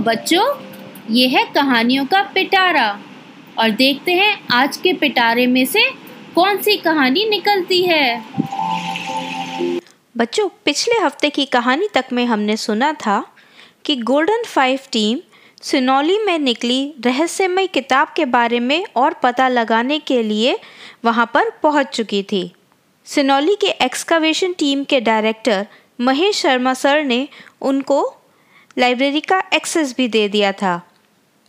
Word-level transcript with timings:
बच्चों, 0.00 0.44
ये 1.10 1.26
है 1.28 1.44
कहानियों 1.44 2.04
का 2.06 2.22
पिटारा। 2.22 3.00
और 3.58 3.70
देखते 3.70 4.12
हैं 4.12 4.48
आज 4.50 4.76
के 4.76 4.92
पिटारे 4.92 5.46
में 5.46 5.64
से 5.66 5.80
कौन 6.34 6.56
सी 6.56 6.76
कहानी 6.76 7.28
निकलती 7.28 7.82
है। 7.82 8.24
बच्चों, 10.16 10.48
पिछले 10.64 11.04
हफ़्ते 11.04 11.30
की 11.30 11.44
कहानी 11.44 11.88
तक 11.94 12.04
में 12.12 12.24
हमने 12.26 12.56
सुना 12.56 12.92
था 12.92 13.32
कि 13.84 13.96
गोल्डन 13.96 14.42
फाइव 14.46 14.78
टीम 14.92 15.18
सिनौली 15.62 16.18
में 16.18 16.38
निकली 16.38 16.94
रहस्यमय 17.06 17.66
किताब 17.66 18.12
के 18.16 18.24
बारे 18.24 18.60
में 18.60 18.84
और 18.96 19.14
पता 19.14 19.48
लगाने 19.48 19.98
के 19.98 20.22
लिए 20.22 20.58
वहाँ 21.04 21.30
पर 21.34 21.50
पहुँच 21.62 21.86
चुकी 21.86 22.22
थी। 22.22 22.52
सिनौली 23.04 23.54
के 23.54 23.66
एक्सकावेशन 23.66 24.52
टीम 24.52 24.84
के 24.84 25.00
डायरेक्टर 25.00 25.66
महेश 26.00 26.36
शर्मा 26.36 26.74
सर 26.74 27.04
ने 27.04 27.28
उनको 27.60 28.16
लाइब्रेरी 28.80 29.20
का 29.20 29.42
एक्सेस 29.54 29.94
भी 29.96 30.08
दे 30.08 30.28
दिया 30.28 30.52
था। 30.52 30.80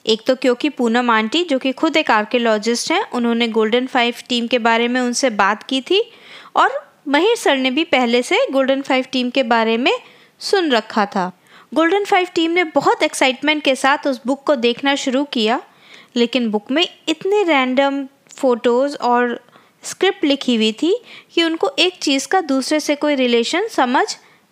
एक 0.05 0.21
तो 0.27 0.35
क्योंकि 0.35 0.70
पूनम 0.70 1.09
आंटी, 1.09 1.44
जो 1.44 1.59
कि 1.59 1.71
खुद 1.71 1.98
एक 1.98 2.12
आर्कियोलॉजिस्ट 2.12 2.91
हैं, 2.91 3.04
उन्होंने 3.12 3.48
गोल्डन 3.48 3.88
फाइव 3.88 4.16
टीम 4.30 4.48
के 4.48 4.59
बारे 4.59 4.88
में 4.88 4.99
उनसे 5.02 5.30
बात 5.30 5.63
की 5.63 5.81
थी 5.81 6.02
और 6.55 6.71
महेश 7.07 7.40
सर 7.40 7.57
ने 7.57 7.71
भी 7.71 7.84
पहले 7.84 8.21
से 8.21 8.45
गोल्डन 8.52 8.81
फाइव 8.81 9.05
टीम 9.12 9.30
के 9.30 9.44
बारे 9.44 9.77
में 9.77 9.91
सुन 10.40 10.71
रखा 10.71 11.05
था। 11.05 11.31
गोल्डन 11.73 12.05
फाइव 12.05 12.27
टीम 12.35 12.52
ने 12.52 12.63
बहुत 12.63 13.04
एक्साइटमेंट 13.04 13.63
के 13.63 13.76
साथ 13.76 14.07
उस 14.07 14.21
बुक 14.27 14.43
को 14.43 14.55
देखना 14.55 14.95
शुरू 14.95 15.23
किया, 15.23 15.62
लेकिन 16.16 16.52
बुक 16.52 16.71
में 16.71 16.85
इतने 17.07 17.43
रैंडम 17.43 18.05
फ़ोटोज़ 18.35 18.98
और 18.98 19.40
स्क्रिप्ट 19.84 20.26
लिखी 20.26 20.55
हुई 20.55 20.71
थी 20.71 20.95
कि 21.34 21.43
उनको 21.43 21.71
एक 21.79 21.99
चीज़ 22.02 22.27
का 22.27 22.41
दूसरे 22.41 22.79
से 22.79 22.95
कोई 22.95 23.16
रिलेशन 23.16 23.68
समझ 23.68 24.05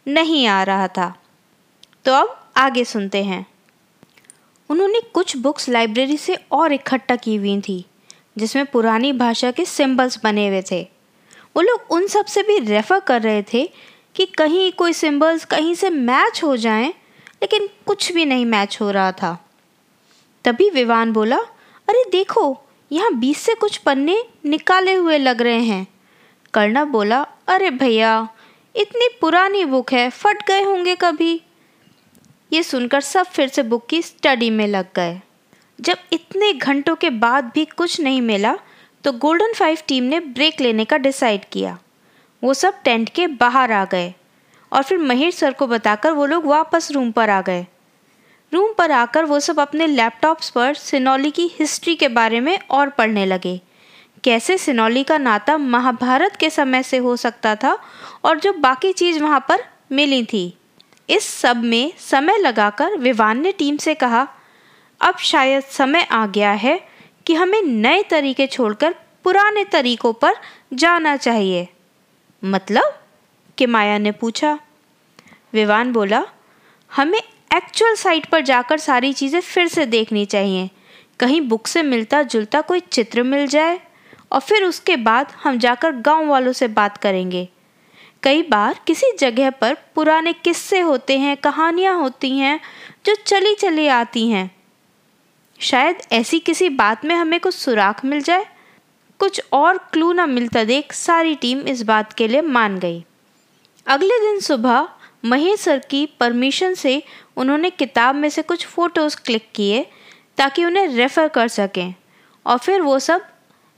नहीं 0.07 0.47
आ 0.47 0.63
रहा 0.63 0.87
था। 0.87 1.13
तो 2.05 2.13
अब 2.13 2.38
आगे 2.57 2.85
सुनते 2.85 3.23
हैं। 3.23 3.45
उन्होंने 4.69 5.01
कुछ 5.13 5.37
बुक्स 5.37 5.69
लाइब्रेरी 5.69 6.17
से 6.17 6.37
और 6.51 6.73
इकट्ठा 6.73 7.15
की 7.15 7.35
हुई 7.35 7.61
थी, 7.61 7.85
जिसमें 8.37 8.65
पुरानी 8.65 9.13
भाषा 9.13 9.51
के 9.51 9.65
सिंबल्स 9.65 10.19
बने 10.23 10.47
हुए 10.47 10.63
थे। 10.71 10.81
वो 11.55 11.61
लोग 11.61 11.81
उन 11.89 12.07
सबसे 12.07 12.43
भी 12.43 12.59
रेफ़र 12.59 12.99
कर 12.99 13.21
रहे 13.21 13.43
थे 13.53 13.69
कि 14.15 14.25
कहीं 14.25 14.71
कोई 14.71 14.93
सिंबल्स 14.93 15.45
कहीं 15.45 15.75
से 15.75 15.89
मैच 15.89 16.43
हो 16.43 16.57
जाएँ, 16.57 16.89
लेकिन 17.41 17.69
कुछ 17.85 18.11
भी 18.11 18.25
नहीं 18.25 18.45
मैच 18.45 18.77
हो 18.81 18.91
रहा 18.91 19.11
था। 19.11 19.45
तभी 20.45 20.69
विवान 20.69 21.13
बोला, 21.13 21.37
अरे 21.89 22.03
देखो, 22.11 22.61
यहाँ 22.91 23.13
बीस 23.13 23.37
से 23.37 23.55
कुछ 23.55 23.77
पन्ने 23.77 24.23
निकाले 24.45 24.93
हुए 24.93 25.17
लग 25.17 25.41
रहे 25.41 25.59
हैं। 25.59 25.87
कर्णा 26.53 26.85
बोला, 26.85 27.27
अरे 27.47 27.69
भैया, 27.69 28.29
इतनी 28.75 29.07
पुरानी 29.21 29.65
बुक 29.65 29.93
है, 29.93 30.09
फट 30.09 30.47
गए 30.47 30.63
होंगे 30.63 30.95
कभी। 30.95 31.41
ये 32.51 32.63
सुनकर 32.63 33.01
सब 33.01 33.25
फिर 33.25 33.49
से 33.49 33.63
बुक 33.63 33.85
की 33.87 34.01
स्टडी 34.01 34.49
में 34.49 34.67
लग 34.67 34.85
गए। 34.95 35.19
जब 35.79 35.97
इतने 36.13 36.53
घंटों 36.53 36.95
के 36.95 37.09
बाद 37.09 37.51
भी 37.53 37.65
कुछ 37.67 37.99
नहीं 38.01 38.21
मिला 38.21 38.57
तो 39.03 39.11
गोल्डन 39.11 39.53
फाइव 39.53 39.77
टीम 39.87 40.03
ने 40.03 40.19
ब्रेक 40.19 40.61
लेने 40.61 40.85
का 40.85 40.97
डिसाइड 40.97 41.45
किया। 41.45 41.77
वो 42.43 42.53
सब 42.53 42.81
टेंट 42.83 43.09
के 43.09 43.27
बाहर 43.27 43.71
आ 43.71 43.83
गए 43.85 44.13
और 44.71 44.83
फिर 44.83 44.97
महेश 44.97 45.35
सर 45.35 45.53
को 45.53 45.67
बताकर 45.67 46.11
वो 46.11 46.25
लोग 46.25 46.45
वापस 46.45 46.91
रूम 46.91 47.11
पर 47.11 47.29
आ 47.29 47.41
गए। 47.41 47.65
रूम 48.51 48.73
पर 48.77 48.91
आकर 48.91 49.25
वो 49.25 49.39
सब 49.39 49.59
अपने 49.59 49.87
लैपटॉप्स 49.87 50.49
पर 50.49 50.73
सिनौली 50.73 51.31
की 51.31 51.49
हिस्ट्री 51.59 51.95
के 51.95 52.07
बारे 52.07 52.39
में 52.39 52.57
और 52.59 52.89
पढ़ने 52.89 53.25
लगे। 53.25 53.59
कैसे 54.23 54.57
सिनौली 54.57 55.03
का 55.03 55.17
नाता 55.17 55.57
महाभारत 55.57 56.35
के 56.35 56.49
समय 56.49 56.83
से 56.83 56.97
हो 56.97 57.15
सकता 57.15 57.55
था 57.55 57.77
और 58.25 58.39
जो 58.39 58.53
बाकी 58.53 58.91
चीज़ 58.93 59.19
वहाँ 59.19 59.45
पर 59.49 59.63
मिली 59.91 60.23
थी। 60.23 60.53
इस 61.09 61.23
सब 61.23 61.63
में 61.63 61.93
समय 61.97 62.37
लगाकर 62.37 62.97
विवान 62.97 63.41
ने 63.41 63.51
टीम 63.51 63.77
से 63.77 63.95
कहा, 63.95 64.27
अब 65.01 65.17
शायद 65.17 65.63
समय 65.63 66.01
आ 66.01 66.27
गया 66.27 66.51
है 66.51 66.87
कि 67.25 67.33
हमें 67.33 67.61
नए 67.61 68.03
तरीके 68.03 68.47
छोड़कर 68.47 68.95
पुराने 69.23 69.65
तरीकों 69.65 70.13
पर 70.13 70.35
जाना 70.73 71.17
चाहिए। 71.17 71.67
मतलब? 72.43 72.99
कि 73.57 73.65
माया 73.65 73.97
ने 73.97 74.11
पूछा। 74.11 74.59
विवान 75.53 75.93
बोला, 75.93 76.25
हमें 76.95 77.21
एक्चुअल 77.55 77.95
साइट 77.95 78.25
पर 78.25 78.41
जाकर 78.41 78.77
सारी 78.77 79.13
चीज़ें 79.13 79.39
फिर 79.39 79.67
से 79.67 79.85
देखनी 79.85 80.25
चाहिए। 80.25 80.69
कहीं 81.19 81.41
बुक 81.41 81.67
से 81.67 81.83
मिलता 81.83 82.23
जुलता 82.23 82.61
कोई 82.61 82.79
चित्र 82.79 83.23
मिल 83.23 83.47
जाए 83.47 83.81
और 84.31 84.39
फिर 84.39 84.63
उसके 84.63 84.95
बाद 84.95 85.33
हम 85.43 85.57
जाकर 85.57 85.91
गाँव 85.91 86.27
वालों 86.27 86.53
से 86.53 86.67
बात 86.67 86.97
करेंगे। 86.97 87.49
कई 88.23 88.41
बार 88.41 88.79
किसी 88.87 89.11
जगह 89.19 89.49
पर 89.49 89.77
पुराने 89.95 90.33
किस्से 90.33 90.79
होते 90.79 91.17
हैं, 91.17 91.37
कहानियाँ 91.37 91.99
होती 91.99 92.37
हैं, 92.37 92.59
जो 93.05 93.15
चली 93.15 93.55
चली 93.55 93.87
आती 93.87 94.29
हैं। 94.29 94.51
शायद 95.59 95.95
ऐसी 96.11 96.39
किसी 96.39 96.69
बात 96.69 97.05
में 97.05 97.15
हमें 97.15 97.39
कुछ 97.39 97.55
सुराख 97.55 98.05
मिल 98.05 98.21
जाए? 98.21 98.45
कुछ 99.19 99.41
और 99.53 99.77
क्लू 99.77 100.13
ना 100.13 100.25
मिलता 100.25 100.63
देख 100.63 100.93
सारी 100.93 101.35
टीम 101.35 101.59
इस 101.59 101.81
बात 101.81 102.13
के 102.13 102.27
लिए 102.27 102.41
मान 102.41 102.79
गई। 102.79 103.03
अगले 103.87 104.19
दिन 104.19 104.39
सुबह, 104.39 104.89
महेश 105.25 105.59
सर 105.59 105.79
की 105.79 106.05
परमिशन 106.05 106.73
से 106.73 107.03
उन्होंने 107.37 107.69
किताब 107.69 108.15
में 108.15 108.29
से 108.29 108.41
कुछ 108.41 108.65
फ़ोटोज़ 108.65 109.17
क्लिक 109.25 109.49
किए 109.55 109.85
ताकि 110.37 110.65
उन्हें 110.65 110.87
रेफ़र 110.87 111.27
कर 111.27 111.47
सकें 111.47 111.93
और 112.45 112.57
फिर 112.57 112.81
वो 112.81 112.99
सब 112.99 113.27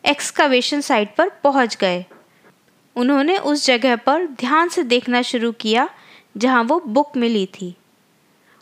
एक्सकवेशन 0.05 0.81
साइट 0.81 1.15
पर 1.15 1.29
पहुँच 1.29 1.75
गए। 1.75 2.05
उन्होंने 2.95 3.37
उस 3.37 3.65
जगह 3.65 3.95
पर 3.95 4.25
ध्यान 4.39 4.69
से 4.69 4.83
देखना 4.83 5.21
शुरू 5.21 5.51
किया, 5.51 5.89
जहाँ 6.37 6.63
वो 6.63 6.79
बुक 6.79 7.17
मिली 7.17 7.45
थी। 7.53 7.75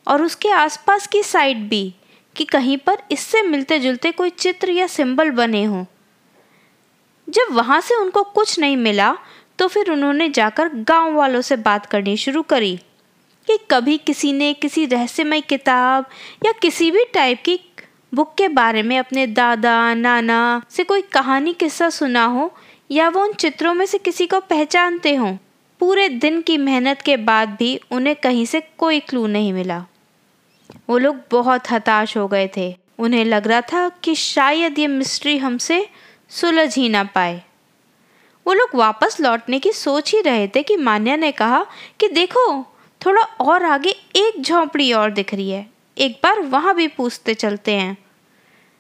और 0.08 0.22
उसके 0.22 0.50
आसपास 0.50 1.08
की 1.08 1.24
साइड 1.24 1.68
भी, 1.70 1.94
कि 2.36 2.46
कहीं 2.46 2.78
पर 2.78 2.98
इससे 3.12 3.42
मिलते 3.42 3.80
जुलते 3.80 4.12
कोई 4.12 4.30
चित्र 4.30 4.72
या 4.72 4.88
सिंबल 4.88 5.32
बने 5.32 5.64
हों। 5.64 5.86
जब 7.28 7.54
वहाँ 7.54 7.80
से 7.82 7.96
उनको 7.96 8.24
कुछ 8.26 8.60
नहीं 8.60 8.78
मिला 8.78 9.16
तो 9.60 9.68
फिर 9.68 9.92
उन्होंने 9.92 10.30
जाकर 10.30 10.70
गाँव 10.84 11.14
वालों 11.14 11.42
से 11.42 11.56
बात 11.58 11.86
करनी 11.86 12.16
शुरू 12.18 12.42
करी, 12.44 12.76
कि 13.48 13.58
कभी 13.72 13.98
किसी 13.98 14.32
ने 14.34 14.54
किसी 14.54 14.86
रहस्यमय 14.86 15.42
किताब 15.42 16.06
या 16.46 16.52
किसी 16.52 16.90
भी 16.92 17.04
टाइप 17.14 17.42
की 17.46 17.60
बुक 18.14 18.34
के 18.38 18.48
बारे 18.48 18.82
में 18.84 18.98
अपने 18.98 19.26
दादा, 19.28 19.94
नाना 19.94 20.62
से 20.70 20.84
कोई 20.84 21.02
कहानी 21.04 21.54
किस्सा 21.54 21.90
सुना 21.90 22.26
हो 22.26 22.52
या 22.92 23.10
वो 23.10 23.24
उन 23.24 23.34
चित्रों 23.34 23.74
में 23.74 23.86
से 23.86 23.98
किसी 23.98 24.28
को 24.28 24.40
पहचानते 24.40 25.16
हों। 25.16 25.38
पूरे 25.80 26.10
दिन 26.10 26.42
की 26.42 26.58
मेहनत 26.58 27.02
के 27.02 27.18
बाद 27.18 27.50
भी 27.50 27.80
उन्हें 27.92 28.16
कहीं 28.16 28.46
से 28.46 28.62
कोई 28.78 29.00
क्लू 29.00 29.28
नहीं 29.28 29.54
मिला। 29.54 29.86
वो 30.90 30.98
लोग 30.98 31.18
बहुत 31.32 31.72
हताश 31.72 32.18
हो 32.18 32.28
गए 32.28 32.50
थे। 32.58 32.78
उन्हें 33.00 33.26
लग 33.26 33.48
रहा 33.48 33.62
था 33.62 33.90
कि 33.90 34.16
शायद 34.16 34.80
ये 34.80 34.88
मिस्ट्री 34.88 35.38
हमसे 35.38 35.90
सुलझ 36.30 36.76
ही 36.76 36.90
ना 36.90 37.04
पाए। 37.04 37.42
वो 38.48 38.54
लोग 38.54 38.70
वापस 38.76 39.18
लौटने 39.20 39.60
की 39.60 39.72
सोच 39.72 40.14
ही 40.14 40.22
रहे 40.22 40.48
थे 40.48 40.64
कि 40.64 40.78
मान्या 40.78 41.16
ने 41.16 41.32
कहा 41.32 41.66
कि 42.00 42.08
देखो, 42.08 42.64
थोड़ा 43.06 43.22
और 43.22 43.64
आगे 43.64 43.90
एक 44.16 44.42
झोंपड़ी 44.42 44.94
और 44.94 45.12
दिख 45.12 45.34
रही 45.34 45.50
है। 45.50 45.70
एक 45.98 46.20
बार 46.24 46.40
वहाँ 46.40 46.76
भी 46.76 46.88
पूछते 46.88 47.34
चलते 47.34 47.74
हैं। 47.74 47.98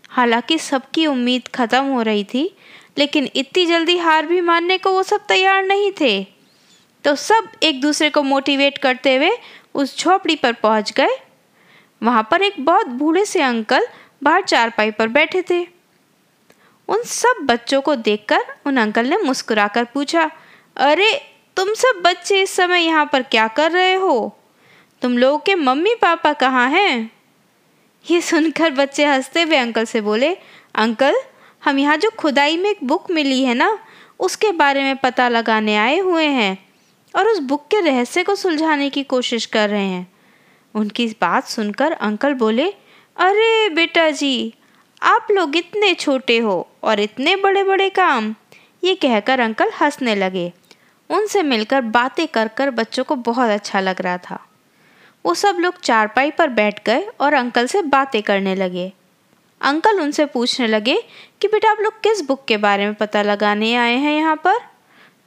हालाँकि 0.09 0.57
सबकी 0.57 1.05
उम्मीद 1.07 1.47
ख़त्म 1.47 1.83
हो 1.83 2.01
रही 2.01 2.23
थी 2.23 2.55
लेकिन 2.99 3.29
इतनी 3.35 3.65
जल्दी 3.65 3.97
हार 3.97 4.25
भी 4.25 4.41
मानने 4.41 4.77
को 4.77 4.91
वो 4.91 5.03
सब 5.03 5.25
तैयार 5.27 5.63
नहीं 5.63 5.91
थे। 6.01 6.25
तो 7.03 7.15
सब 7.15 7.49
एक 7.63 7.81
दूसरे 7.81 8.09
को 8.09 8.23
मोटिवेट 8.23 8.77
करते 8.77 9.15
हुए 9.15 9.31
उस 9.75 9.99
झोपड़ी 9.99 10.35
पर 10.35 10.53
पहुँच 10.53 10.91
गए। 10.91 11.19
वहाँ 12.03 12.27
पर 12.31 12.41
एक 12.41 12.53
बहुत 12.59 12.87
बूढ़े 12.87 13.25
से 13.25 13.41
अंकल 13.41 13.87
बाहर 14.23 14.41
चारपाई 14.41 14.91
पर 14.91 15.07
बैठे 15.07 15.41
थे। 15.41 15.67
उन 16.87 17.03
सब 17.03 17.37
बच्चों 17.41 17.81
को 17.81 17.95
देखकर 17.95 18.39
उन 18.65 18.77
अंकल 18.77 19.05
ने 19.05 19.17
मुस्कुराकर 19.17 19.83
पूछा, 19.83 20.31
अरे, 20.77 21.21
तुम 21.55 21.73
सब 21.73 22.01
बच्चे 22.05 22.41
इस 22.41 22.49
समय 22.49 22.81
यहाँ 22.81 23.09
पर 23.13 23.21
क्या 23.21 23.47
कर 23.47 23.71
रहे 23.71 23.93
हो? 23.93 24.37
तुम 25.01 25.17
लोगों 25.17 25.39
के 25.39 25.55
मम्मी 25.55 25.95
पापा 25.95 26.33
कहाँ 26.33 26.69
हैं? 26.69 27.11
ये 28.11 28.21
सुनकर 28.21 28.71
बच्चे 28.71 29.05
हँसते 29.05 29.41
हुए 29.41 29.57
अंकल 29.57 29.85
से 29.85 30.01
बोले, 30.01 30.37
अंकल 30.75 31.15
हम 31.63 31.79
यहाँ 31.79 31.97
जो 31.97 32.09
खुदाई 32.09 32.57
में 32.57 32.69
एक 32.69 32.83
बुक 32.83 33.11
मिली 33.11 33.43
है 33.43 33.53
ना, 33.53 33.77
उसके 34.19 34.51
बारे 34.51 34.83
में 34.83 34.95
पता 34.95 35.29
लगाने 35.29 35.75
आए 35.75 35.97
हुए 35.99 36.25
हैं 36.25 36.57
और 37.15 37.27
उस 37.27 37.39
बुक 37.39 37.67
के 37.67 37.81
रहस्य 37.81 38.23
को 38.23 38.35
सुलझाने 38.35 38.89
की 38.89 39.03
कोशिश 39.03 39.45
कर 39.45 39.69
रहे 39.69 39.87
हैं। 39.87 40.07
उनकी 40.75 41.07
बात 41.21 41.47
सुनकर 41.47 41.91
अंकल 41.91 42.33
बोले, 42.33 42.69
अरे 43.17 43.69
बेटा 43.69 44.09
जी, 44.09 44.53
आप 45.01 45.27
लोग 45.31 45.55
इतने 45.55 45.93
छोटे 45.93 46.37
हो 46.37 46.67
और 46.83 46.99
इतने 46.99 47.35
बड़े 47.35 47.63
बड़े 47.63 47.89
काम। 47.89 48.35
ये 48.83 48.95
कहकर 48.95 49.39
अंकल 49.39 49.71
हंसने 49.81 50.15
लगे। 50.15 50.51
उनसे 51.09 51.43
मिलकर 51.43 51.81
बातें 51.81 52.27
कर 52.27 52.47
कर 52.47 52.69
बच्चों 52.71 53.03
को 53.03 53.15
बहुत 53.15 53.49
अच्छा 53.49 53.79
लग 53.79 54.01
रहा 54.01 54.17
था। 54.17 54.39
वो 55.25 55.33
सब 55.33 55.57
लोग 55.59 55.79
चारपाई 55.79 56.31
पर 56.31 56.47
बैठ 56.47 56.85
गए 56.85 57.07
और 57.19 57.33
अंकल 57.33 57.67
से 57.67 57.81
बातें 57.81 58.21
करने 58.23 58.55
लगे। 58.55 58.91
अंकल 59.61 59.99
उनसे 59.99 60.25
पूछने 60.25 60.67
लगे 60.67 61.03
कि 61.41 61.47
बेटा 61.47 61.71
आप 61.71 61.77
लोग 61.79 61.93
किस 62.01 62.21
बुक 62.21 62.45
के 62.45 62.57
बारे 62.57 62.85
में 62.85 62.93
पता 62.93 63.21
लगाने 63.21 63.75
आए 63.75 63.95
हैं 63.95 64.17
यहाँ 64.17 64.35
पर? 64.35 64.59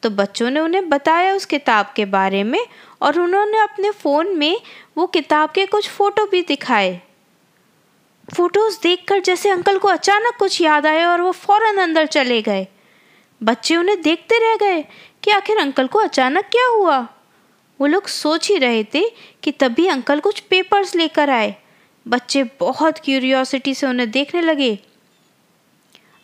तो 0.02 0.10
बच्चों 0.10 0.50
ने 0.50 0.60
उन्हें 0.60 0.88
बताया 0.88 1.34
उस 1.34 1.44
किताब 1.44 1.92
के 1.96 2.04
बारे 2.04 2.42
में 2.42 2.66
और 3.02 3.20
उन्होंने 3.20 3.58
अपने 3.58 3.90
फ़ोन 3.90 4.36
में 4.36 4.60
वो 4.96 5.06
किताब 5.06 5.50
के 5.50 5.66
कुछ 5.66 5.88
फ़ोटो 5.88 6.26
भी 6.26 6.42
दिखाए। 6.42 7.00
फ़ोटोज़ 8.36 8.78
देखकर 8.82 9.20
जैसे 9.20 9.50
अंकल 9.50 9.78
को 9.78 9.88
अचानक 9.88 10.36
कुछ 10.38 10.60
याद 10.60 10.86
आया 10.86 11.10
और 11.10 11.20
वो 11.20 11.32
फ़ौरन 11.32 11.78
अंदर 11.78 12.06
चले 12.06 12.42
गए। 12.42 12.66
बच्चे 13.42 13.76
उन्हें 13.76 14.02
देखते 14.02 14.38
रह 14.38 14.56
गए 14.56 14.84
कि 15.22 15.30
आखिर 15.30 15.58
अंकल 15.58 15.86
को 15.86 15.98
अचानक 15.98 16.44
क्या 16.44 16.66
हुआ? 16.66 17.08
वो 17.80 17.86
लोग 17.86 18.06
सोच 18.06 18.48
ही 18.48 18.58
रहे 18.58 18.84
थे 18.84 19.12
कि 19.42 19.50
तभी 19.50 19.86
अंकल 19.86 20.20
कुछ 20.20 20.40
पेपर्स 20.40 20.94
लेकर 20.94 21.30
आए। 21.30 21.56
बच्चे 22.06 22.42
बहुत 22.60 22.98
क्यूरियोसिटी 22.98 23.74
से 23.74 23.86
उन्हें 23.86 24.10
देखने 24.10 24.40
लगे। 24.40 24.78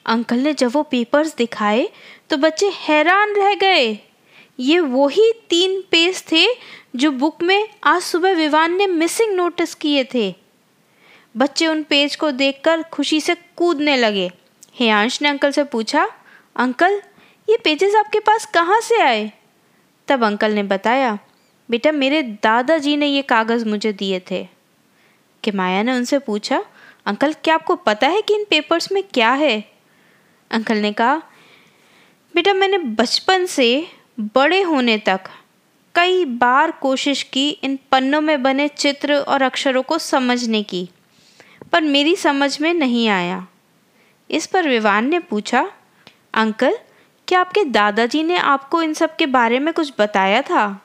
अंकल 0.06 0.36
ने 0.36 0.52
जब 0.52 0.70
वो 0.72 0.82
पेपर्स 0.82 1.34
दिखाए 1.36 1.88
तो 2.30 2.36
बच्चे 2.36 2.70
हैरान 2.75 3.34
रह 3.34 3.54
गए। 3.54 3.98
ये 4.58 4.78
वही 4.80 5.32
तीन 5.50 5.80
पेज 5.90 6.22
थे 6.32 6.46
जो 6.96 7.10
बुक 7.10 7.42
में 7.42 7.69
आज 7.84 8.02
सुबह 8.02 8.32
विवान 8.32 8.76
ने 8.76 8.86
मिसिंग 8.86 9.34
नोटिस 9.34 9.75
किए 9.75 10.04
थे। 10.14 10.34
बच्चे 11.34 11.66
उन 11.66 11.82
पेज 11.82 12.16
को 12.16 12.31
देखकर 12.31 12.82
खुशी 12.82 13.20
से 13.20 13.36
कूदने 13.56 13.96
लगे। 13.96 14.31
हेयांश 14.74 15.22
ने 15.22 15.28
अंकल 15.28 15.50
से 15.50 15.64
पूछा, 15.64 16.08
अंकल, 16.56 17.02
ये 17.48 17.56
पेजेस 17.56 17.94
आपके 17.94 18.20
पास 18.20 18.46
कहाँ 18.46 18.81
से 18.81 19.00
आए? 19.00 19.32
तब 20.08 20.24
अंकल 20.24 20.52
ने 20.52 20.62
बताया, 20.62 21.19
बेटा, 21.69 21.92
मेरे 21.92 22.22
दादाजी 22.22 22.96
ने 22.96 23.06
ये 23.06 23.22
कागज़ 23.22 23.64
मुझे 23.64 23.92
दिए 23.92 24.20
थे। 24.31 24.46
कि 25.44 25.50
माया 25.50 25.82
ने 25.82 25.93
उनसे 25.93 26.19
पूछा, 26.19 26.64
अंकल, 27.06 27.32
क्या 27.32 27.55
आपको 27.55 27.76
पता 27.76 28.06
है 28.06 28.23
कि 28.23 28.35
इन 28.35 28.44
पेपर्स 28.50 28.93
में 28.93 29.02
क्या 29.14 29.32
है? 29.32 29.73
अंकल 30.50 30.76
ने 30.76 30.93
कहा, 30.93 31.23
बेटा, 32.35 32.55
मैंने 32.55 32.79
बचपन 32.79 33.46
से 33.46 33.87
बड़े 34.20 34.62
होने 34.62 34.99
तक 34.99 35.20
कई 35.94 36.25
बार 36.25 36.70
कोशिश 36.70 37.23
की 37.23 37.50
इन 37.50 37.79
पन्नों 37.93 38.20
में 38.20 38.43
बने 38.43 38.69
चित्र 38.69 39.14
और 39.14 39.43
अक्षरों 39.43 39.82
को 39.82 39.99
समझने 39.99 40.62
की, 40.62 40.88
पर 41.73 41.82
मेरी 41.82 42.17
समझ 42.17 42.61
में 42.61 42.75
नहीं 42.75 43.08
आया। 43.08 43.46
इस 44.31 44.46
पर 44.46 44.69
विवान 44.69 45.08
ने 45.08 45.19
पूछा, 45.19 45.70
अंकल, 46.34 46.79
क्या 47.29 47.41
आपके 47.41 47.64
दादाजी 47.64 48.23
ने 48.23 48.37
आपको 48.37 48.82
इन 48.82 48.94
सब 48.94 49.17
के 49.17 49.26
बारे 49.26 49.58
में 49.58 49.75
कुछ 49.75 49.93
बताया 49.99 50.43
था? 50.43 50.82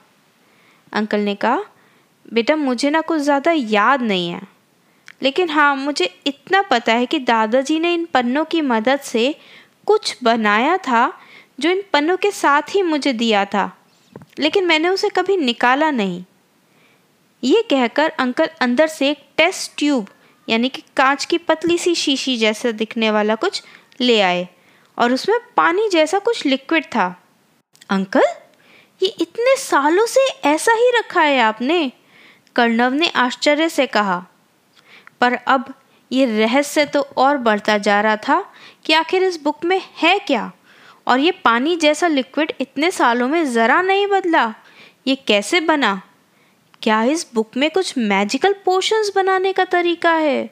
अंकल 0.92 1.20
ने 1.20 1.34
कहा 1.34 1.64
बेटा, 2.32 2.56
मुझे 2.56 2.90
ना 2.90 3.00
कुछ 3.00 3.20
ज़्यादा 3.20 3.52
याद 3.52 4.02
नहीं 4.02 4.28
है। 4.28 4.40
लेकिन 5.22 5.50
हाँ 5.50 5.74
मुझे 5.76 6.04
इतना 6.26 6.62
पता 6.62 6.92
है 6.92 7.06
कि 7.06 7.18
दादाजी 7.18 7.78
ने 7.80 7.92
इन 7.94 8.04
पन्नों 8.04 8.44
की 8.44 8.60
मदद 8.62 9.00
से 9.00 9.34
कुछ 9.86 10.16
बनाया 10.22 10.76
था, 10.78 11.12
जो 11.60 11.70
इन 11.70 11.82
पन्नों 11.92 12.16
के 12.16 12.30
साथ 12.30 12.74
ही 12.74 12.82
मुझे 12.82 13.12
दिया 13.12 13.44
था। 13.44 13.70
लेकिन 14.38 14.66
मैंने 14.66 14.88
उसे 14.88 15.08
कभी 15.08 15.36
निकाला 15.36 15.90
नहीं। 15.90 16.22
ये 17.42 17.62
कहकर 17.62 18.08
अंकल 18.10 18.48
अंदर 18.60 18.86
से 18.86 19.10
एक 19.10 19.24
टेस्ट 19.36 19.72
ट्यूब, 19.78 20.06
यानी 20.48 20.68
कि 20.68 20.82
कांच 20.96 21.24
की 21.24 21.38
पतली 21.38 21.78
सी 21.78 21.94
शीशी 21.94 22.36
जैसा 22.36 22.70
दिखने 22.72 23.10
वाला 23.10 23.34
कुछ 23.34 23.62
ले 24.00 24.20
आए, 24.20 24.46
और 24.98 25.12
उसमें 25.12 25.38
पानी 25.56 25.88
जैसा 25.88 26.18
कुछ 26.18 26.44
लिक्विड 26.46 26.84
था। 26.86 27.14
अंकल, 27.90 28.24
ये 29.00 29.14
इतने 29.20 29.56
सालों 29.56 30.06
से 30.06 30.26
ऐसा 30.44 30.72
ही 30.72 30.90
रखा 30.98 31.22
है 31.22 31.40
आपने? 31.40 31.92
कर्णव 32.56 32.92
ने 32.92 33.08
आश्चर्य 33.08 33.68
से 33.68 33.86
कहा, 33.86 34.24
पर 35.20 35.34
अब 35.34 35.72
ये 36.12 36.26
रहस्य 36.26 36.84
तो 36.84 37.00
और 37.00 37.36
बढ़ता 37.36 37.78
जा 37.78 38.00
रहा 38.00 38.16
था 38.16 38.52
कि 38.84 38.92
आखिर 38.92 39.22
इस 39.22 39.42
बुक 39.42 39.64
में 39.64 39.80
है 39.96 40.18
क्या? 40.18 40.52
और 41.06 41.20
ये 41.20 41.30
पानी 41.30 41.76
जैसा 41.76 42.06
लिक्विड 42.06 42.52
इतने 42.60 42.90
सालों 42.90 43.28
में 43.28 43.44
ज़रा 43.44 43.80
नहीं 43.82 44.06
बदला। 44.06 44.54
ये 45.06 45.14
कैसे 45.14 45.60
बना? 45.60 46.02
क्या 46.82 47.02
इस 47.02 47.26
बुक 47.34 47.56
में 47.56 47.70
कुछ 47.70 47.94
मैजिकल 47.98 48.52
पोशंस 48.64 49.12
बनाने 49.16 49.52
का 49.52 49.64
तरीका 49.64 50.12
है? 50.12 50.44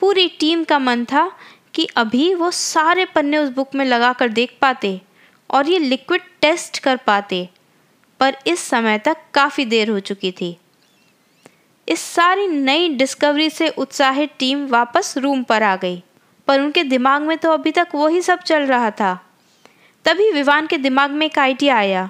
पूरी 0.00 0.28
टीम 0.40 0.64
का 0.64 0.78
मन 0.78 1.04
था 1.04 1.30
कि 1.74 1.88
अभी 1.96 2.34
वो 2.34 2.50
सारे 2.50 3.04
पन्ने 3.04 3.38
उस 3.38 3.50
बुक 3.50 3.74
में 3.74 3.84
लगा 3.84 4.12
कर 4.12 4.28
देख 4.28 4.56
पाते 4.60 5.00
और 5.50 5.68
ये 5.68 5.78
लिक्विड 5.78 6.22
टेस्ट 6.40 6.78
कर 6.78 6.96
पाते। 6.96 7.48
पर 8.20 8.36
इस 8.46 8.60
समय 8.60 8.98
तक 8.98 9.16
काफ़ी 9.34 9.64
देर 9.64 9.90
हो 9.90 10.00
चुकी 10.00 10.32
थी। 10.32 10.56
इस 11.88 12.00
सारी 12.00 12.46
नई 12.46 12.88
डिस्कवरी 12.88 13.48
से 13.50 13.68
उत्साहित 13.68 14.30
टीम 14.38 14.66
वापस 14.66 15.16
रूम 15.18 15.42
पर 15.42 15.62
आ 15.62 15.74
गई, 15.76 16.02
पर 16.48 16.60
उनके 16.60 16.84
दिमाग 16.84 17.22
में 17.22 17.36
तो 17.38 17.52
अभी 17.52 17.70
तक 17.70 17.88
वही 17.94 18.22
सब 18.22 18.38
चल 18.38 18.62
रहा 18.62 18.90
था। 18.90 19.14
तभी 20.04 20.30
विवान 20.32 20.66
के 20.66 20.76
दिमाग 20.76 21.10
में 21.10 21.26
एक 21.26 21.38
आइडिया 21.38 21.76
आया 21.76 22.08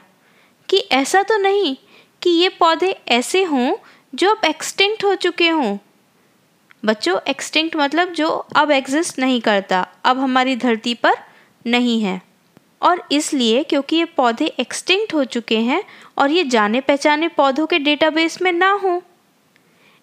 कि 0.69 0.79
ऐसा 0.93 1.23
तो 1.23 1.39
नहीं 1.39 1.77
कि 2.23 2.31
ये 2.31 2.49
पौधे 2.49 2.91
ऐसे 3.09 3.43
हों 3.43 3.75
जो 4.15 4.35
अब 4.35 4.45
एक्सटिंक्ट 4.45 5.05
हो 5.05 5.15
चुके 5.15 5.49
हों। 5.49 5.77
बच्चों 6.85 7.19
एक्सटिंक्ट 7.29 7.77
मतलब 7.77 8.13
जो 8.13 8.29
अब 8.57 8.71
एग्जिस्ट 8.71 9.19
नहीं 9.19 9.41
करता, 9.41 9.87
अब 10.05 10.19
हमारी 10.19 10.57
धरती 10.57 10.95
पर 10.95 11.15
नहीं 11.67 12.01
है। 12.03 12.21
और 12.83 13.03
इसलिए 13.13 13.63
क्योंकि 13.63 13.97
ये 13.97 14.05
पौधे 14.17 14.47
एक्सटिंक्ट 14.61 15.15
हो 15.15 15.25
चुके 15.27 15.59
हैं 15.61 15.83
और 16.19 16.31
ये 16.31 16.45
जाने 16.45 16.81
पहचाने 16.81 17.29
पौधों 17.29 17.67
के 17.67 17.79
डेटाबेस 17.79 18.41
में 18.43 18.53
ना 18.53 18.71
हो। 18.75 19.03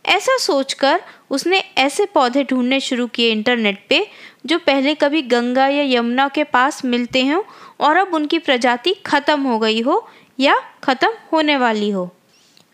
ऐसा 0.06 0.38
सोचकर 0.38 1.02
उसने 1.30 1.60
ऐसे 1.78 2.06
पौधे 2.06 2.44
ढूँढने 2.44 2.80
शुरू 2.80 3.08
किए 3.08 3.32
इंटरनेट 3.32 3.80
पे, 3.90 4.06
जो 4.46 4.58
पहले 4.58 4.94
कभी 4.96 5.22
गंगा 5.22 5.68
या 5.68 5.84
यमुना 5.90 6.28
के 6.28 6.44
पास 6.44 6.84
मिलते 6.86 7.26
हों 7.28 7.42
और 7.80 7.98
अब 7.98 8.14
उनकी 8.14 8.40
प्रजाति 8.40 8.94
ख़त्म 9.06 9.42
हो 9.42 9.58
गई 9.60 9.82
हो 9.82 10.08
या 10.40 10.56
ख़त्म 10.84 11.10
होने 11.32 11.58
वाली 11.58 11.90
हो। 11.90 12.10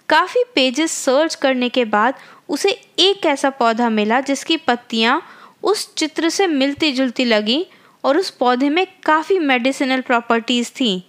काफ़ी 0.09 0.43
पेजेस 0.55 0.91
सर्च 0.93 1.35
करने 1.35 1.69
के 1.69 1.85
बाद 1.85 2.15
उसे 2.49 2.69
एक 2.99 3.25
ऐसा 3.25 3.49
पौधा 3.49 3.89
मिला 3.89 4.19
जिसकी 4.21 4.57
पत्तियाँ 4.57 5.21
उस 5.63 5.93
चित्र 5.95 6.29
से 6.29 6.47
मिलती 6.47 6.91
जुलती 6.91 7.25
लगी 7.25 7.65
और 8.03 8.17
उस 8.17 8.29
पौधे 8.29 8.69
में 8.69 8.85
काफ़ी 9.05 9.39
मेडिसिनल 9.39 10.01
प्रॉपर्टीज़ 10.01 10.71
थी, 10.71 11.03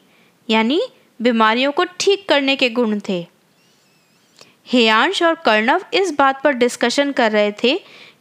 यानी 0.48 0.80
बीमारियों 1.20 1.72
को 1.72 1.84
ठीक 2.00 2.28
करने 2.28 2.56
के 2.56 2.68
गुण 2.70 2.98
थे। 3.08 3.26
हेयांश 4.66 5.22
और 5.22 5.34
कर्णव 5.34 5.84
इस 5.94 6.10
बात 6.12 6.42
पर 6.42 6.52
डिस्कशन 6.52 7.12
कर 7.12 7.32
रहे 7.32 7.52
थे 7.62 7.74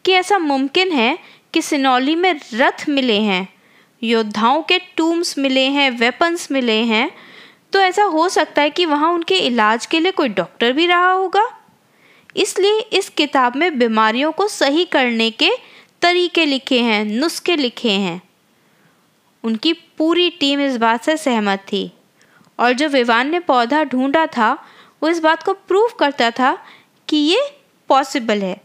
कि 0.06 0.12
ऐसा 0.12 0.38
मुमकिन 0.40 0.92
है 0.92 1.18
कि 1.54 1.62
सिनौली 1.62 2.16
में 2.16 2.34
रथ 2.54 2.88
मिले 2.90 3.20
हैं, 3.22 3.48
योद्धाओं 4.02 4.62
के 4.62 4.80
टूम्स 4.98 5.38
मिले 5.38 5.66
हैं 5.68 5.90
वेपन्स 5.92 6.52
मिले 6.52 6.80
हैं 6.84 7.12
तो 7.74 7.80
ऐसा 7.80 8.04
हो 8.04 8.28
सकता 8.30 8.62
है 8.62 8.70
कि 8.70 8.86
वहाँ 8.86 9.12
उनके 9.14 9.36
इलाज 9.38 9.86
के 9.86 10.00
लिए 10.00 10.12
कोई 10.12 10.30
डॉक्टर 10.30 10.72
भी 10.74 10.86
रहा 10.86 11.12
होगा। 11.12 11.44
इसलिए 12.36 12.80
इस 12.92 13.10
किताब 13.10 13.56
में 13.56 13.78
बीमारियों 13.80 14.32
को 14.32 14.48
सही 14.48 14.86
करने 14.86 15.30
के 15.32 15.50
तरीके 16.02 16.46
लिखे 16.46 16.80
हैं, 16.80 17.04
नुस्खे 17.06 17.56
लिखे 17.56 17.92
हैं। 17.92 18.22
उनकी 19.44 19.74
पूरी 19.98 20.30
टीम 20.30 20.62
इस 20.62 20.78
बात 20.78 21.04
से 21.04 21.18
सहमत 21.18 21.66
थी। 21.72 21.92
और 22.60 22.74
जो 22.74 22.88
विवान 22.90 23.30
ने 23.32 23.40
पौधा 23.40 23.84
ढूंढा 23.84 24.26
था, 24.28 24.52
वो 25.04 25.10
इस 25.10 25.20
बात 25.20 25.44
को 25.44 25.54
प्रूव 25.54 25.94
करता 26.00 26.30
था 26.32 26.58
कि 27.08 27.18
ये 27.18 27.42
पॉसिबल 27.90 28.42
है। 28.42 28.60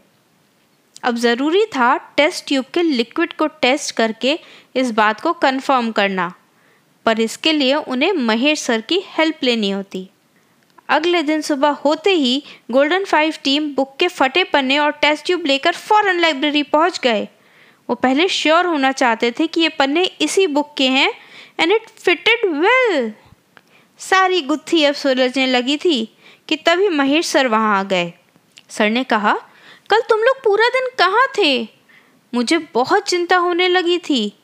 अब 1.03 1.15
ज़रूरी 1.17 1.65
था 1.65 1.95
टेस्ट 2.17 2.47
ट्यूब 2.47 2.65
के 2.73 2.81
लिक्विड 2.81 3.33
को 3.33 3.47
टेस्ट 3.47 3.95
करके 3.95 4.39
इस 4.75 4.91
बात 4.91 5.21
को 5.21 5.33
कंफर्म 5.35 5.91
करना, 5.91 6.33
पर 7.05 7.19
इसके 7.19 7.51
लिए 7.51 7.73
उन्हें 7.75 8.11
महेश 8.13 8.61
सर 8.61 8.81
की 8.81 9.01
हेल्प 9.07 9.43
लेनी 9.43 9.69
होती। 9.69 10.09
अगले 10.89 11.21
दिन 11.23 11.41
सुबह 11.41 11.69
होते 11.85 12.11
ही 12.11 12.43
गोल्डन 12.71 13.05
फाइव 13.05 13.33
टीम 13.43 13.73
बुक 13.75 13.95
के 13.99 14.07
फटे 14.07 14.43
पन्ने 14.43 14.77
और 14.79 14.91
टेस्ट 14.91 15.25
ट्यूब 15.25 15.45
लेकर 15.45 15.71
फ़ौरन 15.73 16.19
लाइब्रेरी 16.19 16.63
पहुँच 16.63 16.99
गए। 16.99 17.27
वो 17.89 17.95
पहले 17.95 18.27
श्योर 18.27 18.65
होना 18.65 18.91
चाहते 18.91 19.31
थे 19.31 19.47
कि 19.47 19.61
ये 19.61 19.69
पन्ने 19.69 20.03
इसी 20.03 20.47
बुक 20.47 20.73
के 20.77 20.87
हैं 20.87 21.11
एंड 21.59 21.71
इट 21.71 21.89
फिटेड 21.89 22.45
वेल 22.45 23.13
सारी 23.97 24.41
गुत्थी 24.41 24.83
अब 24.83 24.93
सुलझने 24.93 25.45
लगी 25.45 25.77
थी 25.77 26.15
कि 26.47 26.55
तभी 26.55 26.89
महेश 26.89 27.27
सर 27.27 27.47
वहाँ 27.47 27.79
आ 27.79 27.83
गए। 27.83 28.13
सर 28.69 28.89
ने 28.89 29.03
कहा, 29.03 29.33
कल 29.89 30.01
तुम 30.01 30.19
लोग 30.19 30.43
पूरा 30.43 30.67
दिन 30.69 30.89
कहाँ 30.99 31.27
थे? 31.37 31.67
मुझे 32.33 32.57
बहुत 32.73 33.09
चिंता 33.09 33.37
होने 33.37 33.67
लगी 33.67 33.97
थी। 33.97 34.39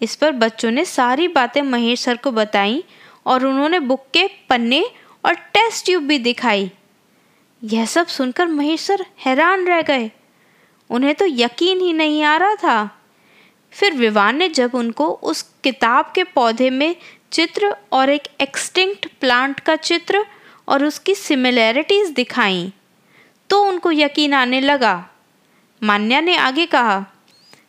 इस 0.00 0.16
पर 0.16 0.32
बच्चों 0.32 0.70
ने 0.70 0.84
सारी 0.84 1.28
बातें 1.28 1.62
महेश 1.62 2.00
सर 2.00 2.16
को 2.16 2.30
बताई 2.30 2.84
और 3.26 3.46
उन्होंने 3.46 3.80
बुक 3.80 4.06
के 4.12 4.26
पन्ने 4.48 4.90
और 5.24 5.34
टेस्ट 5.34 5.84
ट्यूब 5.84 6.02
भी 6.02 6.18
दिखाई। 6.18 6.70
यह 7.64 7.86
सब 7.86 8.06
सुनकर 8.06 8.46
महेश 8.46 8.80
सर 8.80 9.06
हैरान 9.26 9.66
रह 9.66 9.82
गए। 9.82 10.10
उन्हें 10.90 11.14
तो 11.14 11.26
यकीन 11.26 11.80
ही 11.80 11.92
नहीं 11.92 12.22
आ 12.22 12.36
रहा 12.36 12.54
था। 12.54 12.88
फिर 13.72 13.94
विवान 13.94 14.36
ने 14.36 14.48
जब 14.48 14.74
उनको 14.74 15.08
उस 15.22 15.42
किताब 15.64 16.12
के 16.14 16.24
पौधे 16.24 16.70
में 16.70 16.94
चित्र 17.32 17.74
और 17.92 18.10
एक 18.10 18.28
एक्सटिंक्ट 18.40 19.06
प्लांट 19.20 19.60
का 19.60 19.76
चित्र 19.76 20.24
और 20.68 20.84
उसकी 20.84 21.14
सिमिलैरिटीज़ 21.14 22.12
दिखाई 22.12 22.72
तो 23.50 23.62
उनको 23.64 23.90
यकीन 23.92 24.34
आने 24.34 24.60
लगा। 24.60 25.08
मान्या 25.82 26.20
ने 26.20 26.36
आगे 26.36 26.66
कहा, 26.66 27.04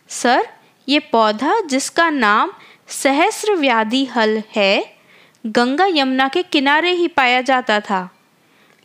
सर, 0.09 0.47
ये 0.87 0.99
पौधा 0.99 1.59
जिसका 1.61 2.09
नाम 2.09 2.51
सहस्र 2.87 3.55
व्याधि 3.55 4.03
हल 4.05 4.41
है, 4.55 4.95
गंगा 5.45 5.85
यमुना 5.85 6.27
के 6.27 6.43
किनारे 6.43 6.91
ही 6.91 7.07
पाया 7.07 7.41
जाता 7.41 7.79
था। 7.79 8.09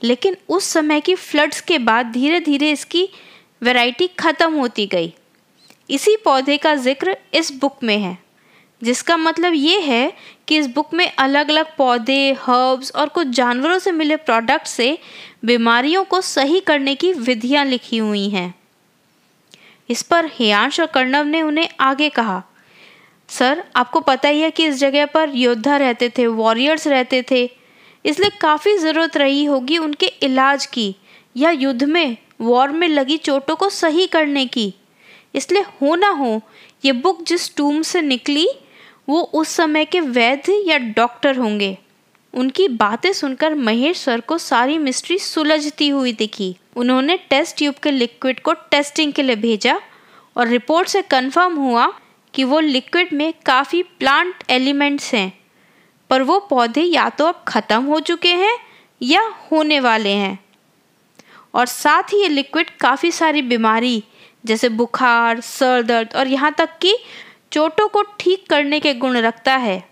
लेकिन 0.03 0.37
उस 0.49 0.65
समय 0.65 1.01
की 1.01 1.15
फ्लड्स 1.15 1.61
के 1.61 1.79
बाद 1.79 2.07
धीरे 2.07 2.41
धीरे 2.41 2.71
इसकी 2.71 3.09
वैरायटी 3.65 4.07
ख़त्म 4.19 4.53
होती 4.55 4.87
गई। 4.87 5.13
इसी 5.91 6.17
पौधे 6.25 6.57
का 6.57 6.75
ज़िक्र 6.77 7.17
इस 7.35 7.53
बुक 7.53 7.83
में 7.83 7.99
है, 7.99 8.17
जिसका 8.83 9.17
मतलब 9.17 9.53
ये 9.55 9.79
है 9.81 10.13
कि 10.49 10.57
इस 10.59 10.67
बुक 10.69 10.95
में 10.95 11.07
अलग 11.09 11.49
अलग 11.51 11.77
पौधे, 11.77 12.33
हर्ब्स 12.39 12.93
और 12.93 13.09
कुछ 13.09 13.29
जानवरों 13.29 13.79
से 13.79 13.93
मिले 13.93 14.17
प्रोडक्ट 14.19 14.67
से 14.67 14.99
बीमारियों 15.45 16.05
को 16.05 16.21
सही 16.23 16.61
करने 16.63 16.95
की 16.95 17.13
विधियाँ 17.15 17.65
लिखी 17.65 17.99
हुई 17.99 18.29
हैं। 18.29 18.55
इस 19.89 20.03
पर 20.03 20.31
हियांश 20.33 20.81
और 20.81 20.87
कर्णव 20.87 21.25
ने 21.25 21.43
उन्हें 21.43 21.69
आगे 21.81 22.09
कहा, 22.11 22.43
सर, 23.29 23.63
आपको 23.77 24.01
पता 24.03 24.29
ही 24.29 24.41
है 24.41 24.51
कि 24.51 24.67
इस 24.67 24.79
जगह 24.79 25.07
पर 25.07 25.31
योद्धा 25.37 25.77
रहते 25.77 26.09
थे 26.19 26.27
वॉरियर्स 26.29 26.87
रहते 26.87 27.25
थे, 27.31 27.49
इसलिए 28.05 28.31
काफ़ी 28.41 28.77
ज़रूरत 28.79 29.17
रही 29.17 29.45
होगी 29.45 29.79
उनके 29.79 30.07
इलाज 30.23 30.67
की 30.69 30.95
या 31.37 31.51
युद्ध 31.51 31.85
में 31.85 32.17
वॉर 32.41 32.71
में 32.71 32.89
लगी 32.89 33.17
चोटों 33.19 33.57
को 33.57 33.69
सही 33.71 34.07
करने 34.07 34.45
की। 34.47 34.73
इसलिए 35.35 35.63
हो 35.81 35.95
ना 35.95 36.09
हो, 36.09 36.41
ये 36.85 36.93
बुक 36.93 37.23
जिस 37.23 37.55
टूम 37.57 37.81
से 37.83 38.03
निकली, 38.03 38.49
वो 39.09 39.21
उस 39.21 39.49
समय 39.49 39.85
के 39.85 40.01
वैद्य 40.01 40.63
या 40.67 40.79
डॉक्टर 40.79 41.37
होंगे। 41.37 41.77
उनकी 42.35 42.69
बातें 42.69 43.13
सुनकर 43.13 43.55
महेश 43.55 43.99
सर 43.99 44.21
को 44.21 44.39
सारी 44.39 44.79
मिस्ट्री 44.79 45.19
सुलझती 45.19 45.89
हुई 45.89 46.13
दिखी। 46.13 46.55
उन्होंने 46.77 47.17
टेस्ट 47.31 47.57
ट्यूब 47.57 47.75
के 47.75 47.91
लिक्विड 47.91 48.41
को 48.41 48.53
टेस्टिंग 48.71 49.13
के 49.13 49.23
लिए 49.23 49.37
भेजा 49.37 49.79
और 50.37 50.49
रिपोर्ट 50.49 50.89
से 50.89 51.03
कंफर्म 51.03 51.57
हुआ 51.57 51.87
कि 52.35 52.45
वो 52.45 52.61
लिक्विड 52.61 53.13
में 53.13 53.33
काफ़ी 53.47 53.83
प्लांट 53.83 54.43
एलिमेंट्स 54.51 55.13
हैं, 55.15 55.33
पर 56.11 56.23
वो 56.23 56.39
पौधे 56.41 56.83
या 56.83 57.09
तो 57.09 57.27
अब 57.27 57.45
ख़त्म 57.49 57.83
हो 57.83 58.01
चुके 58.01 58.33
हैं 58.35 58.57
या 59.01 59.23
होने 59.53 59.79
वाले 59.81 60.11
हैं। 60.11 60.39
और 61.55 61.67
साथ 61.67 62.13
ही 62.13 62.21
ये 62.23 62.29
लिक्विड 62.29 62.71
काफ़ी 62.81 63.11
सारी 63.13 63.43
बीमारी, 63.45 64.03
जैसे 64.45 64.69
बुखार, 64.71 65.41
सर 65.41 65.83
दर्द 65.83 66.15
और 66.17 66.29
यहाँ 66.29 66.55
तक 66.59 66.79
कि 66.83 66.97
चोटों 67.53 67.89
को 67.89 68.03
ठीक 68.21 68.49
करने 68.51 68.81
के 68.81 68.95
गुण 68.95 69.17
रखता 69.19 69.57
है। 69.57 69.83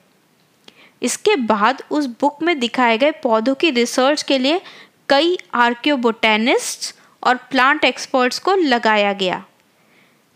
इसके 1.03 1.37
बाद 1.37 1.83
उस 1.91 2.07
बुक 2.21 2.43
में 2.43 2.59
दिखाए 2.59 2.99
गए 2.99 3.11
पौधों 3.23 3.55
की 3.55 3.71
रिसर्च 3.71 4.23
के 4.23 4.39
लिए 4.39 4.61
कई 5.09 5.37
आर्क्योबोटेनिस्ट 5.57 6.95
और 7.23 7.37
प्लांट 7.51 7.85
एक्सपर्ट्स 7.85 8.39
को 8.39 8.55
लगाया 8.55 9.13
गया, 9.13 9.45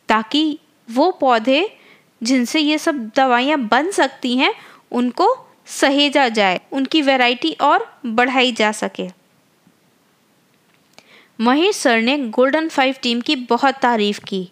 ताकि 0.08 0.58
वो 0.88 1.10
पौधे 1.20 1.68
जिनसे 2.22 2.60
ये 2.60 2.78
सब 2.78 3.10
दवाइयाँ 3.16 3.58
बन 3.60 3.90
सकती 3.90 4.36
हैं, 4.36 4.52
उनको 4.92 5.26
सहेजा 5.70 6.28
जाए, 6.28 6.60
उनकी 6.72 7.02
वैरायटी 7.02 7.52
और 7.52 7.86
बढ़ाई 8.06 8.52
जा 8.52 8.70
सके। 8.74 9.08
महेश 11.40 11.76
सर 11.76 12.00
ने 12.00 12.18
गोल्डन 12.18 12.68
फाइव 12.68 12.94
टीम 13.02 13.20
की 13.20 13.36
बहुत 13.36 13.74
तारीफ़ 13.74 14.20
की 14.20 14.50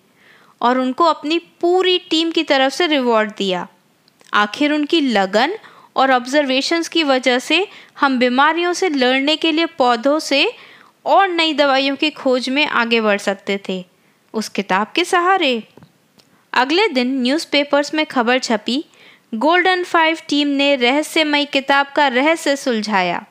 और 0.60 0.78
उनको 0.78 1.04
अपनी 1.04 1.38
पूरी 1.38 1.98
टीम 1.98 2.30
की 2.30 2.42
तरफ़ 2.42 2.72
से 2.72 2.86
रिवॉर्ड 2.86 3.30
दिया। 3.38 3.68
आखिर 4.34 4.72
उनकी 4.72 5.00
लगन 5.00 5.54
और 5.96 6.12
ऑब्जर्वेशंस 6.12 6.88
की 6.88 7.02
वजह 7.02 7.38
से 7.38 7.68
हम 8.00 8.18
बीमारियों 8.18 8.72
से 8.72 8.88
लड़ने 8.88 9.36
के 9.36 9.52
लिए 9.52 9.66
पौधों 9.66 10.18
से 10.18 10.52
और 11.04 11.28
नई 11.28 11.54
दवाइयों 11.54 11.96
की 11.96 12.10
खोज 12.10 12.48
में 12.48 12.66
आगे 12.66 13.00
बढ़ 13.00 13.18
सकते 13.18 13.60
थे। 13.68 13.84
उस 14.34 14.48
किताब 14.48 14.92
के 14.94 15.04
सहारे। 15.04 15.62
अगले 16.52 16.88
दिन 16.88 17.22
न्यूज़पेपर्स 17.22 17.94
में 17.94 18.06
खबर 18.06 18.38
छपी। 18.38 18.84
गोल्डन 19.34 19.84
फाइव 19.84 20.18
टीम 20.28 20.48
ने 20.48 20.76
रहस्यमयी 20.76 21.44
किताब 21.44 21.86
का 21.96 22.08
रहस्य 22.08 22.56
सुलझाया। 22.56 23.24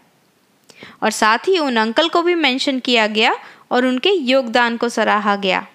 और 1.04 1.12
साथ 1.12 1.38
ही 1.38 1.60
उन 1.60 1.78
अंकल 1.78 2.10
को 2.10 2.22
भी 2.22 2.36
मेंशन 2.36 2.80
किया 2.80 3.08
गया 3.08 3.36
और 3.72 3.86
उनके 3.86 4.10
योगदान 4.10 4.78
को 4.78 4.90
सराहा 4.90 5.36
गया। 5.36 5.68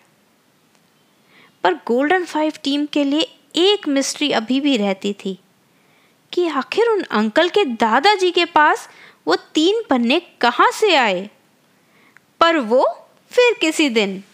पर 1.64 1.74
गोल्डन 1.74 2.24
फाइव 2.24 2.52
टीम 2.64 2.86
के 2.86 3.04
लिए 3.04 3.34
एक 3.56 3.88
मिस्ट्री 3.88 4.30
अभी 4.30 4.60
भी 4.60 4.76
रहती 4.76 5.12
थी 5.12 5.38
कि 6.32 6.48
आखिर 6.48 6.86
उन 6.88 7.02
अंकल 7.02 7.48
के 7.48 7.64
दादाजी 7.64 8.30
के 8.30 8.44
पास 8.44 8.88
वो 9.26 9.36
तीन 9.36 9.82
पन्ने 9.90 10.20
कहाँ 10.40 10.70
से 10.70 10.94
आए? 10.94 11.30
पर 12.40 12.56
वो 12.56 13.08
फिर 13.30 13.54
किसी 13.60 13.88
दिन। 13.88 14.24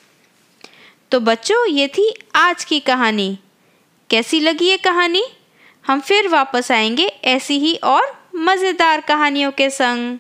तो 1.11 1.21
बच्चों, 1.21 1.67
ये 1.67 1.89
थी 1.89 2.15
आज 2.35 2.65
की 2.65 2.81
कहानी। 2.81 3.39
कैसी 4.11 4.41
लगी 4.41 4.67
ये 4.67 4.77
कहानी? 4.77 5.25
हम 5.87 6.01
फिर 6.01 6.29
वापस 6.29 6.73
आएँगे 6.73 7.07
ऐसी 7.07 7.59
ही 7.59 7.77
और 7.77 8.29
मज़ेदार 8.35 9.01
कहानियों 9.01 9.53
के 9.53 9.71
संग। 9.71 10.19